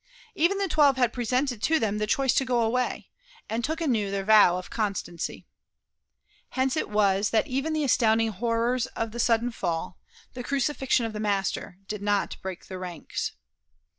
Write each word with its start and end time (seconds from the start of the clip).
Even 0.33 0.57
the 0.57 0.67
twelve 0.67 0.97
had 0.97 1.13
presented 1.13 1.61
to 1.61 1.77
them 1.77 1.99
the 1.99 2.07
choice 2.07 2.33
to 2.33 2.43
go 2.43 2.61
away, 2.63 3.11
and 3.47 3.63
took 3.63 3.79
anew 3.79 4.09
their 4.09 4.23
vow 4.23 4.57
of 4.57 4.71
constancy. 4.71 5.45
Hence 6.49 6.75
it 6.75 6.89
was 6.89 7.29
that 7.29 7.45
even 7.45 7.73
the 7.73 7.83
astounding 7.83 8.29
horrors 8.31 8.87
of 8.95 9.11
the 9.11 9.19
sudden 9.19 9.51
fall 9.51 9.99
the 10.33 10.41
crucifixion 10.43 11.05
of 11.05 11.13
the 11.13 11.19
Master 11.19 11.77
did 11.87 12.01
not 12.01 12.37
break 12.41 12.65
their 12.65 12.79
ranks. 12.79 13.33